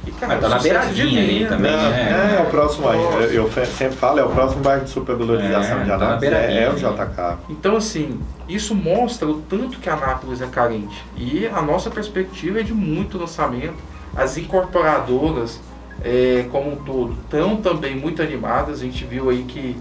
[0.07, 2.35] E, cara, tá na beiradinha ali também, né?
[2.35, 2.99] É, é, o próximo aí.
[2.99, 6.65] Eu, eu, sempre falo, é o próximo bairro de supervalorização é, de Anápolis, tá é,
[6.65, 7.39] é, o JK.
[7.51, 11.05] Então, assim, isso mostra o tanto que Anápolis é carente.
[11.17, 13.77] E a nossa perspectiva é de muito lançamento.
[14.17, 15.61] As incorporadoras,
[16.03, 18.81] é, como um todo, estão também muito animadas.
[18.81, 19.77] A gente viu aí que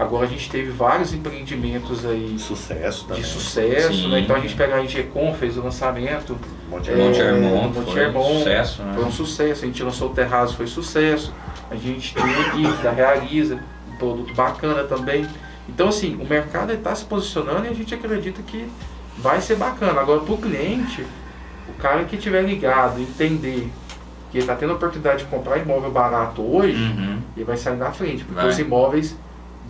[0.00, 4.20] Agora a gente teve vários empreendimentos aí sucesso de sucesso, né?
[4.20, 6.38] Então a gente pega a Ingecom, fez o lançamento.
[6.70, 8.92] Monte, é, Monte Hermon, Monte Hermon, foi um sucesso, né?
[8.94, 9.64] Foi um sucesso.
[9.64, 11.34] A gente lançou o Terraço, foi sucesso.
[11.70, 13.60] A gente tem aqui da Realiza,
[13.92, 15.26] um produto bacana também.
[15.68, 18.70] Então assim, o mercado está se posicionando e a gente acredita que
[19.18, 20.00] vai ser bacana.
[20.00, 21.04] Agora para o cliente,
[21.68, 23.70] o cara que estiver ligado, entender
[24.30, 27.20] que ele está tendo a oportunidade de comprar imóvel barato hoje, uhum.
[27.36, 28.48] ele vai sair na frente, porque vai.
[28.48, 29.16] os imóveis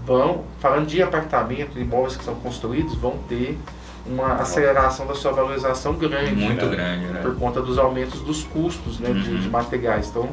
[0.05, 3.59] vão, falando de apartamentos, imóveis que são construídos, vão ter
[4.07, 6.35] uma aceleração da sua valorização grande.
[6.35, 6.77] Muito né?
[6.77, 7.21] grande, né?
[7.21, 9.21] Por conta dos aumentos dos custos né, uhum.
[9.21, 10.09] de, de, materiais.
[10.09, 10.29] Então,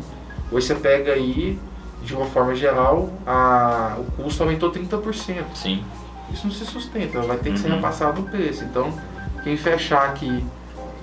[0.51, 1.59] hoje você pega aí,
[2.03, 5.43] de uma forma geral, a, o custo aumentou 30%.
[5.53, 5.83] Sim.
[6.33, 7.57] Isso não se sustenta, vai ter que uhum.
[7.57, 8.63] ser repassado o preço.
[8.63, 8.91] Então,
[9.43, 10.43] quem fechar aqui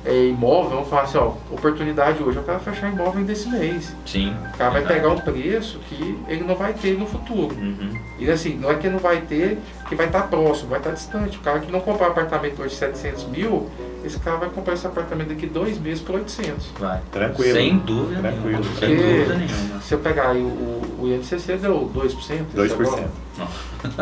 [0.05, 3.95] é, imóvel, vamos falar assim, ó, oportunidade hoje, eu quero fechar imóvel desse mês.
[4.05, 4.37] Sim.
[4.55, 7.57] O cara vai pegar um preço que ele não vai ter no futuro.
[7.57, 7.99] Uhum.
[8.19, 10.91] E assim, não é que ele não vai ter, que vai estar próximo, vai estar
[10.91, 11.39] distante.
[11.39, 13.71] O cara que não comprar um apartamento hoje de 700 mil,
[14.05, 16.67] esse cara vai comprar esse apartamento daqui dois meses por 800.
[16.79, 17.01] Vai.
[17.11, 17.55] Tranquilo.
[17.55, 18.61] Sem dúvida Tranquilo.
[18.61, 18.79] nenhuma.
[18.79, 19.81] Sem dúvida nenhuma.
[19.81, 22.45] Se eu pegar aí o, o INCC deu 2%.
[22.55, 23.05] 2%.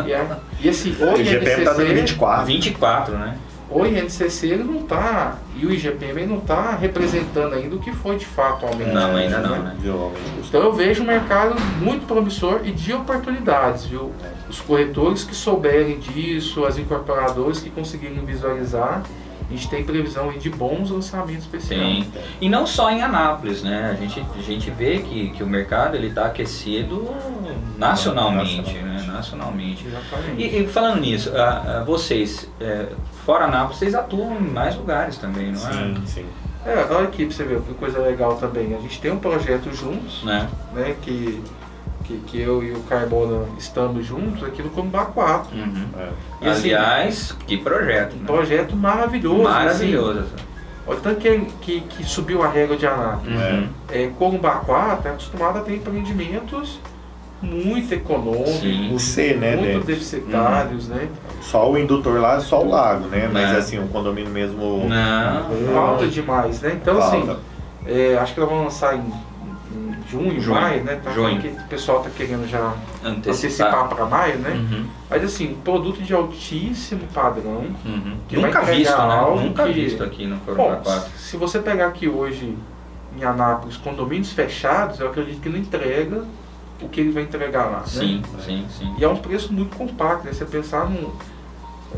[0.05, 0.27] E, é,
[0.61, 2.45] e assim, o, o IGPM está dando 24%.
[2.45, 3.37] 24%, né?
[3.73, 8.17] O INCC ele não está, e o IGPM não está representando ainda o que foi
[8.17, 8.93] de fato o aumento.
[8.93, 9.75] Não, ainda não, né?
[10.47, 14.11] Então eu vejo um mercado muito promissor e de oportunidades, viu?
[14.49, 19.03] Os corretores que souberem disso, as incorporadoras que conseguirem visualizar,
[19.49, 22.05] a gente tem previsão de bons lançamentos especiais.
[22.05, 22.11] Sim.
[22.41, 23.91] E não só em Anápolis, né?
[23.91, 27.07] A gente, a gente vê que, que o mercado ele está aquecido
[27.77, 29.03] nacionalmente, né?
[29.07, 29.85] Nacionalmente.
[30.37, 31.31] E, e, falando nisso,
[31.85, 32.87] vocês, é,
[33.25, 35.73] fora Anápolis, vocês atuam em mais lugares também, não é?
[35.73, 36.25] Sim, sim.
[36.65, 38.73] É, olha aqui pra você ver que coisa legal também.
[38.73, 40.47] A gente tem um projeto juntos, né?
[40.73, 41.43] né que
[42.03, 45.55] que, que eu e o Carbona estamos juntos aqui no Combá 4.
[45.55, 45.87] Uhum.
[45.97, 46.49] É.
[46.49, 48.15] Assim, Aliás, que projeto.
[48.15, 48.25] Um né?
[48.25, 49.43] projeto maravilhoso.
[49.43, 50.19] Maravilhoso.
[50.19, 50.45] Assim,
[50.85, 53.39] olha tanto que, que, que, subiu a régua de Anápolis.
[53.39, 53.69] Uhum.
[53.89, 56.79] É, Corumbá 4 é acostumado a ter empreendimentos
[57.43, 59.83] muito econômicos, C, né, muito né?
[59.85, 60.95] deficitários, uhum.
[60.95, 61.09] né?
[61.41, 63.29] Só o indutor lá é só o lago, né?
[63.31, 63.57] Mas é.
[63.57, 64.87] assim, o condomínio mesmo.
[64.87, 65.73] Não.
[65.73, 66.79] Falta demais, né?
[66.81, 67.31] Então assim, Falta.
[67.33, 67.41] assim,
[67.85, 69.03] é, acho que nós vamos lançar em
[70.09, 70.99] junho, junho maio, né?
[71.03, 71.41] Tá junho.
[71.41, 74.51] Que o pessoal está querendo já antecipar para maio, né?
[74.51, 74.85] Uhum.
[75.09, 77.65] Mas assim, produto de altíssimo padrão.
[77.85, 78.17] Uhum.
[78.27, 79.43] Que Nunca visto, né?
[79.43, 79.73] Nunca que...
[79.73, 81.11] visto aqui no Coronga 4.
[81.17, 82.57] Se você pegar aqui hoje
[83.19, 86.23] em Anápolis condomínios fechados, eu acredito que não entrega
[86.81, 87.83] o que ele vai entregar lá.
[87.85, 88.39] Sim, né?
[88.43, 88.95] sim, sim.
[88.97, 90.33] E é um preço muito compacto, né?
[90.33, 91.11] Você pensar num.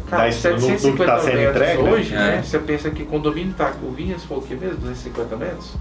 [0.10, 1.90] Cara, Mas 750 tá sendo metros entregue, né?
[1.92, 2.38] hoje, né?
[2.38, 2.42] É.
[2.42, 4.78] Você pensa que condomínio tá com vinhas, foi o que mesmo?
[4.78, 5.74] 250 metros?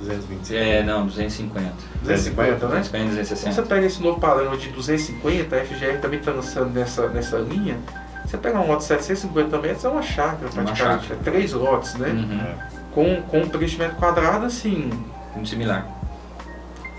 [0.00, 0.58] 225.
[0.58, 1.72] É, não, 250.
[2.02, 2.56] 250, né?
[2.56, 2.68] 250, Então
[3.08, 3.52] 260.
[3.52, 7.78] você pega esse novo padrão de 250, a FGR também está lançando nessa, nessa linha.
[8.24, 11.14] Você pega um lote de 750 metros, é uma chácara praticamente, chácara.
[11.20, 12.08] é três lotes, né?
[12.08, 12.54] Uhum.
[12.92, 14.90] Com, com um preenchimento quadrado, assim,
[15.34, 15.86] Muito similar.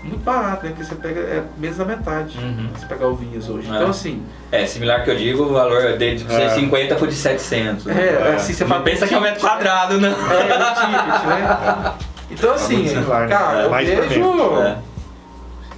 [0.04, 0.70] Muito barato, né?
[0.72, 2.38] Porque você pega é, menos da metade.
[2.38, 2.68] Uhum.
[2.78, 3.66] Se pegar o Vinhas hoje.
[3.70, 3.74] É.
[3.74, 7.84] Então, assim, É, similar que eu digo, o valor de 250 foi de 700.
[7.86, 7.94] né?
[7.96, 8.82] é, assim você Não fala.
[8.82, 10.08] pensa que é um metro quadrado, não.
[10.08, 11.92] É, o ticket, né?
[12.30, 13.36] Então, assim, similar, né?
[13.36, 14.60] cara, eu Mais vejo.
[14.62, 14.78] É,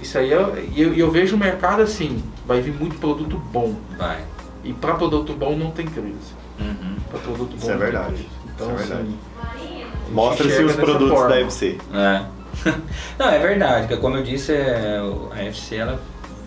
[0.01, 3.75] Isso aí, eu, e eu, eu vejo o mercado assim, vai vir muito produto bom.
[3.97, 4.17] vai.
[4.63, 6.33] E para produto bom não tem crise.
[6.59, 6.95] Uhum.
[7.11, 8.13] Para produto bom Isso é não tem verdade.
[8.13, 8.27] crise.
[8.55, 9.09] Então, Isso é verdade.
[9.53, 11.29] assim, Mostra-se os produtos forma.
[11.29, 11.77] da UFC.
[11.93, 12.21] É.
[13.17, 14.99] Não, é verdade, que como eu disse, é,
[15.31, 15.99] a FC ela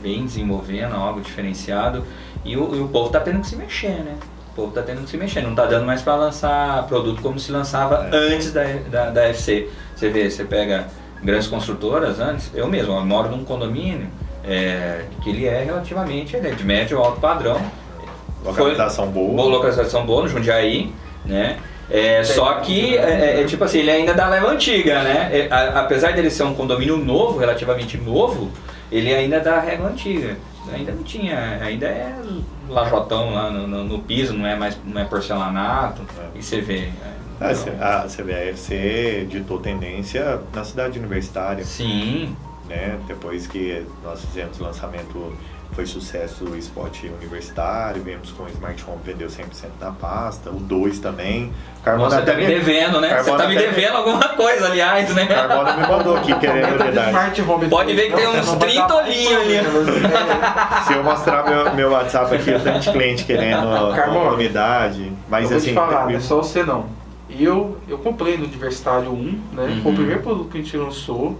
[0.03, 2.05] vem desenvolvendo algo diferenciado
[2.45, 4.15] e o, e o povo tá tendo que se mexer, né?
[4.53, 7.39] O povo tá tendo que se mexer, não tá dando mais para lançar produto como
[7.39, 8.35] se lançava É.
[8.35, 9.69] antes da, da, da FC.
[9.95, 10.89] Você vê, você pega
[11.23, 14.09] grandes construtoras antes, eu mesmo, eu moro num condomínio
[14.43, 17.61] é, que ele é relativamente ele é de médio alto padrão.
[18.43, 19.35] Localização boa.
[19.35, 20.93] Boa localização boa no Jundiaí,
[21.27, 21.59] né?
[21.91, 25.29] É, só que, é, é, tipo assim, ele ainda é da leva antiga, né?
[25.33, 28.51] É, a- apesar dele ser um condomínio novo, relativamente novo,
[28.93, 30.37] ele ainda é da régua antiga.
[30.73, 32.15] Ainda não tinha, ainda é
[32.69, 36.03] lajotão lá no, no- no piso, não é mais não é porcelanato.
[36.19, 36.39] É.
[36.39, 36.89] E você vê.
[37.41, 42.37] é, A, a CBFC ditou tendência na cidade universitária, Sim,
[42.69, 42.99] né?
[43.09, 45.33] Depois que nós fizemos o lançamento,
[45.73, 49.45] foi sucesso o spot universitário, viemos com o Smart Home, vendeu 100%
[49.79, 51.53] da pasta, o 2 também.
[51.85, 53.09] Carmona você tá me devendo, né?
[53.09, 55.27] Você Carmona tá me até- devendo alguma coisa, aliás, né?
[55.27, 57.71] Carmona me mandou aqui querendo verdade.
[57.71, 59.61] Pode ver que tem uns você não vai 30 dar mais olhinhos ali.
[59.61, 64.33] problemas, Se eu mostrar meu, meu WhatsApp aqui, eu tenho de cliente querendo uma Carmona,
[64.33, 65.13] unidade.
[65.29, 66.87] Mas eu vou assim, te falar, não é só você não.
[67.31, 69.63] Eu, eu comprei no Universitário 1, né?
[69.63, 69.83] Uhum.
[69.83, 71.39] Foi o primeiro produto que a gente lançou.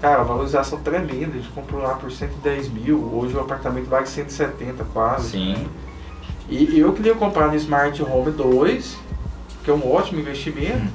[0.00, 1.32] Cara, valorização tremenda.
[1.34, 3.10] A gente comprou lá por 110 mil.
[3.14, 5.30] Hoje o apartamento vale 170 quase.
[5.30, 5.68] Sim.
[6.48, 8.98] E eu queria comprar no Smart Home 2,
[9.62, 10.88] que é um ótimo investimento.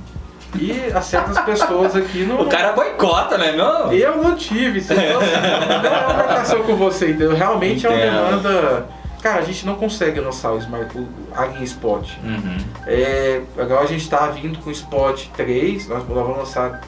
[0.59, 2.41] E as certas pessoas aqui não.
[2.43, 3.51] O cara boicota, né?
[3.53, 3.91] Não?
[3.91, 5.19] Eu não tive, entendeu?
[5.21, 7.35] não é uma marcação com você, entendeu?
[7.35, 8.41] Realmente é uma Entendo.
[8.41, 8.85] demanda.
[9.21, 12.09] Cara, a gente não consegue lançar o Smart a linha Spot.
[12.23, 12.57] Uhum.
[12.85, 16.81] É, agora a gente está vindo com o Spot 3, nós vamos lançar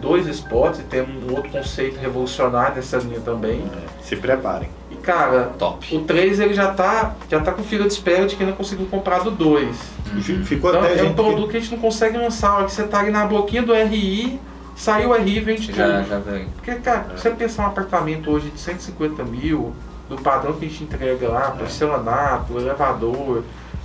[0.00, 3.64] dois spots e temos um outro conceito revolucionário nessa linha também.
[4.02, 4.68] Se preparem.
[4.90, 5.94] E cara, Top.
[5.94, 8.86] o 3 ele já tá, já tá com fila de espera de quem não conseguiu
[8.86, 9.76] comprar do 2.
[10.14, 10.44] Uhum.
[10.44, 12.64] Ficou Então até é um produto que a gente não consegue lançar.
[12.64, 14.40] Que você tá ali na boquinha do RI,
[14.76, 16.08] saiu o RI e vende Já, tudo.
[16.08, 16.48] já veio.
[16.56, 19.74] Porque, cara, você pensar um apartamento hoje de 150 mil,
[20.08, 23.42] do padrão que a gente entrega lá, porcelanato, elevador,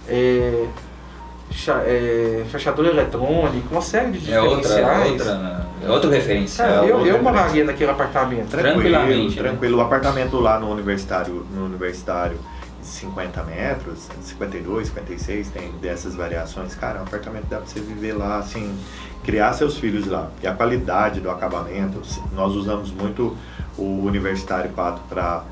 [0.07, 0.67] é,
[1.85, 5.11] é, fechador eletrônico, uma série de É outra, diferenciais.
[5.11, 6.67] outra, é outro referencial.
[6.67, 7.21] Cara, eu, outra eu referência.
[7.31, 8.49] moraria naquele apartamento.
[8.49, 9.41] Tranquilo, Tranquilamente, né?
[9.49, 9.77] tranquilo.
[9.77, 12.37] O apartamento lá no universitário, no universitário,
[12.81, 16.73] de 50 metros, 52, 56, tem dessas variações.
[16.75, 18.75] Cara, um apartamento dá pra você viver lá, assim,
[19.23, 20.29] criar seus filhos lá.
[20.41, 22.01] E a qualidade do acabamento,
[22.33, 23.35] nós usamos muito
[23.77, 25.43] o Universitário 4 para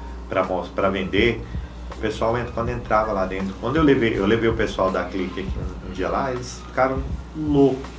[0.75, 1.41] para vender.
[1.91, 5.41] O pessoal quando entrava lá dentro, quando eu levei, eu levei o pessoal da Clique
[5.41, 7.01] aqui um, um dia lá, eles ficaram
[7.35, 7.89] loucos,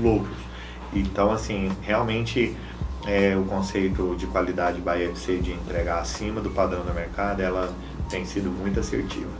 [0.00, 0.36] loucos.
[0.92, 2.56] Então, assim, realmente
[3.06, 7.72] é, o conceito de qualidade by FC de entregar acima do padrão do mercado, ela
[8.08, 9.30] tem sido muito assertiva.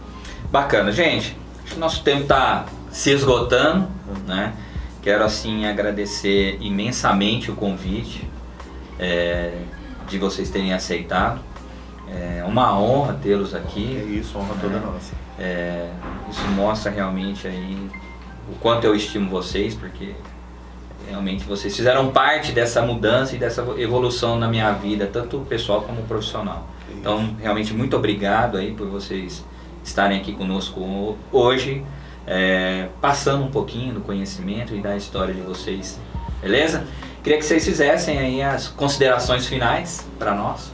[0.51, 1.37] Bacana, gente.
[1.65, 3.89] Acho que o nosso tempo está se esgotando,
[4.27, 4.55] né?
[5.03, 8.29] Quero assim agradecer imensamente o convite
[8.99, 9.63] é,
[10.09, 11.41] de vocês terem aceitado.
[12.11, 14.19] É uma honra tê-los É aqui.
[14.21, 14.81] isso, honra toda É.
[14.81, 15.13] nossa.
[15.39, 15.89] É,
[16.31, 17.89] isso mostra realmente aí
[18.51, 20.15] o quanto eu estimo vocês, porque
[21.09, 26.03] realmente vocês fizeram parte dessa mudança e dessa evolução na minha vida, tanto pessoal como
[26.03, 26.67] profissional.
[26.93, 29.45] Então, realmente, muito obrigado aí por vocês
[29.85, 31.83] estarem aqui conosco hoje,
[32.27, 35.99] é, passando um pouquinho do conhecimento e da história de vocês,
[36.43, 36.85] beleza?
[37.23, 40.71] Queria que vocês fizessem aí as considerações finais para nós.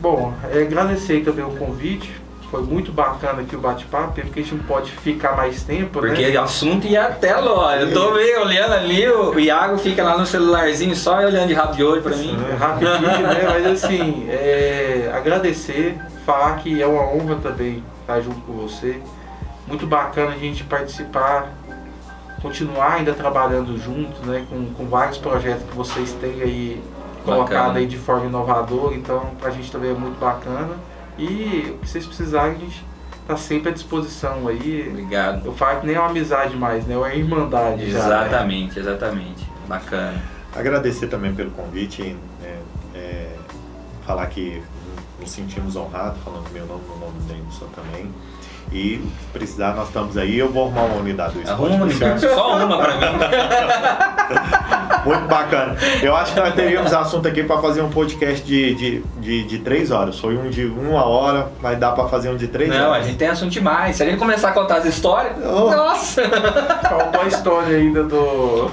[0.00, 2.10] Bom, é, agradecer também o convite.
[2.50, 6.28] Foi muito bacana aqui o bate-papo, porque a gente não pode ficar mais tempo, Porque
[6.30, 6.38] né?
[6.38, 7.76] o assunto ia até lá.
[7.76, 11.74] Eu tô meio olhando ali, o Iago fica lá no celularzinho só olhando de rabo
[11.74, 12.34] de olho pra mim.
[12.50, 13.42] É, rapidinho, né?
[13.46, 18.98] Mas assim, é, agradecer, falar que é uma honra também estar junto com você.
[19.66, 21.52] Muito bacana a gente participar,
[22.40, 24.46] continuar ainda trabalhando junto, né?
[24.48, 26.82] Com, com vários projetos que vocês têm aí
[27.34, 30.76] colocada aí de forma inovadora, então pra gente também é muito bacana.
[31.18, 32.84] E o que vocês precisarem, a gente
[33.26, 34.86] tá sempre à disposição aí.
[34.88, 35.44] Obrigado.
[35.44, 36.94] Eu falo que nem é uma amizade mais, né?
[36.94, 37.84] É uma irmandade.
[37.84, 38.90] Exatamente, já, né?
[38.90, 39.46] exatamente.
[39.66, 40.22] Bacana.
[40.54, 42.58] Agradecer também pelo convite, né?
[42.94, 43.36] é,
[44.06, 44.62] falar que
[45.20, 48.10] nos sentimos honrados, falando meu nome, no nome do Denilson também.
[48.72, 49.00] E
[49.32, 50.38] precisar, nós estamos aí.
[50.38, 51.60] Eu vou arrumar uma unidade do esporte.
[51.60, 53.18] Arruma uma unidade, só uma para mim.
[55.04, 55.76] Muito bacana.
[56.02, 59.58] Eu acho que nós teríamos assunto aqui para fazer um podcast de, de, de, de,
[59.60, 60.18] três horas.
[60.18, 62.88] Foi um de uma hora, mas dá para fazer um de três Não, horas.
[62.88, 63.96] Não, a gente tem assunto demais.
[63.96, 65.34] Se a gente começar a contar as histórias.
[65.38, 65.70] Oh.
[65.70, 66.28] Nossa!
[66.88, 68.70] Faltou a história ainda do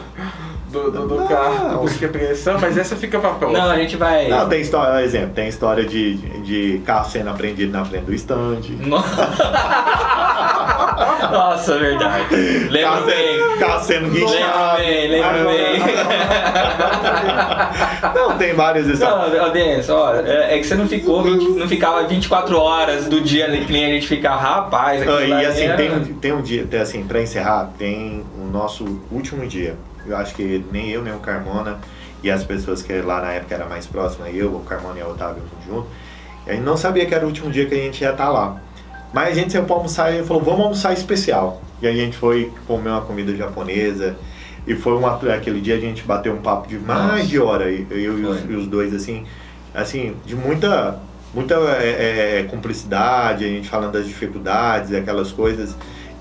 [0.76, 3.60] do, do, do carro do busca apreensão, mas essa fica pra próxima.
[3.60, 4.28] Não, a gente vai.
[4.28, 8.62] Não, tem história, exemplo, tem história de, de carro sendo apreendido na frente do stand.
[11.32, 12.36] Nossa, verdade.
[12.70, 13.58] Lembro carro bem.
[13.60, 14.82] Carro sendo guinchado.
[14.82, 15.80] Lembro bem, lembro bem.
[18.14, 19.42] Não, tem várias histórias.
[19.42, 23.22] Não, Dennis, ó, é, é que você não ficou, 20, não ficava 24 horas do
[23.22, 25.02] dia ali que nem a gente ficar, rapaz.
[25.04, 25.78] E assim, era...
[25.78, 28.24] tem, tem um dia, assim, pra encerrar, tem
[28.56, 29.76] nosso último dia
[30.08, 31.80] eu acho que nem eu, nem o Carmona
[32.24, 35.10] e as pessoas que lá na época era mais próxima, eu, o Carmona e o
[35.10, 35.88] Otávio junto,
[36.46, 38.62] a gente não sabia que era o último dia que a gente ia estar lá.
[39.14, 41.62] Mas a gente sempre almoçar e falou, vamos almoçar especial.
[41.82, 44.16] E a gente foi comer uma comida japonesa.
[44.68, 44.94] E foi
[45.32, 47.24] aquele dia a gente bateu um papo de mais Nossa.
[47.26, 49.26] de hora, eu, eu e, os, e os dois, assim,
[49.74, 51.00] assim, de muita
[51.34, 55.76] muita é, é, cumplicidade, a gente falando das dificuldades, aquelas coisas.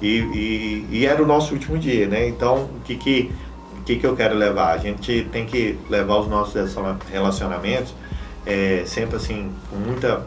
[0.05, 2.29] E, e, e, era o nosso último dia, né?
[2.29, 3.33] Então, o que, que
[3.85, 4.73] que, que eu quero levar?
[4.73, 6.55] A gente tem que levar os nossos
[7.11, 7.95] relacionamentos
[8.47, 10.23] é, sempre assim, com muita,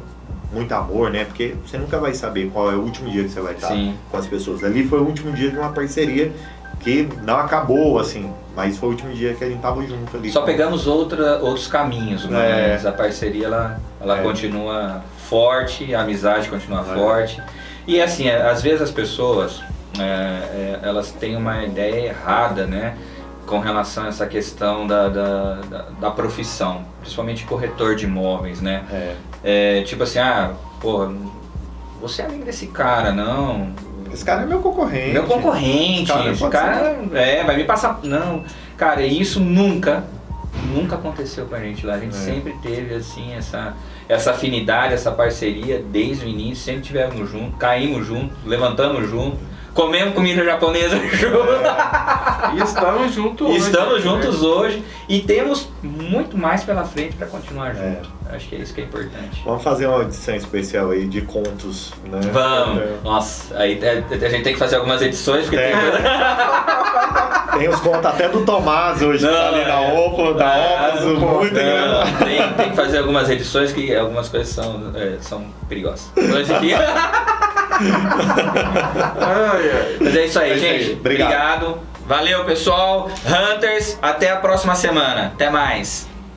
[0.52, 1.26] muito amor, né?
[1.26, 3.96] Porque você nunca vai saber qual é o último dia que você vai estar Sim.
[4.10, 4.64] com as pessoas.
[4.64, 6.32] Ali foi o último dia de uma parceria
[6.80, 10.32] que não acabou, assim, mas foi o último dia que a gente tava junto ali.
[10.32, 12.88] Só pegamos outra, outros caminhos, mas é.
[12.88, 14.24] a parceria ela, ela é.
[14.24, 16.96] continua forte, a amizade continua é.
[16.96, 17.42] forte.
[17.88, 19.64] E assim, às vezes as pessoas,
[19.98, 22.98] é, é, elas têm uma ideia errada, né?
[23.48, 28.84] com relação a essa questão da, da, da, da profissão, principalmente corretor de imóveis, né?
[28.92, 29.16] É.
[29.44, 31.10] É, tipo assim, ah, pô,
[32.00, 33.74] você é amigo desse cara, não.
[34.14, 35.14] Esse cara é meu concorrente.
[35.14, 38.00] Meu concorrente, esse cara, esse cara é, vai me passar.
[38.04, 38.44] Não,
[38.76, 40.04] cara, isso nunca,
[40.74, 41.96] nunca aconteceu com a gente lá.
[41.96, 42.20] A gente é.
[42.20, 43.74] sempre teve assim essa,
[44.10, 49.38] essa afinidade, essa parceria desde o início, sempre tivemos junto, caímos junto, levantamos junto
[49.78, 51.38] comemos comida japonesa junto.
[51.38, 52.56] É.
[52.56, 53.58] E estamos juntos hoje.
[53.58, 58.10] Estamos juntos hoje e temos muito mais pela frente para continuar junto.
[58.10, 58.17] É.
[58.32, 59.42] Acho que é isso que é importante.
[59.46, 62.20] Vamos fazer uma edição especial aí de contos, né?
[62.32, 62.82] Vamos.
[62.82, 62.98] É.
[63.04, 65.82] Nossa, aí é, a gente tem que fazer algumas edições porque tem, tem...
[67.60, 71.04] tem os contos até do Tomás hoje, não, tá ali na Opa, da é, Opus,
[71.04, 76.12] muito não, tem, tem, que fazer algumas edições que algumas coisas são, é, são perigosas.
[76.16, 76.74] Mas aqui...
[80.00, 80.94] Mas é isso aí, é gente.
[80.94, 81.66] Obrigado.
[81.66, 81.80] Obrigado.
[82.08, 83.10] Valeu, pessoal.
[83.26, 85.28] Hunters, até a próxima semana.
[85.28, 86.08] Até mais.